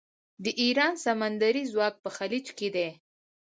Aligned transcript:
د 0.43 0.45
ایران 0.61 0.93
سمندري 1.05 1.63
ځواک 1.71 1.93
په 2.03 2.09
خلیج 2.17 2.47
کې 2.57 2.67
دی. 2.75 2.89